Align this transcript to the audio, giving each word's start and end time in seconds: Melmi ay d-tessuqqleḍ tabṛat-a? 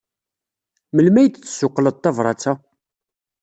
Melmi 0.93 1.19
ay 1.19 1.27
d-tessuqqleḍ 1.29 1.95
tabṛat-a? 1.97 2.53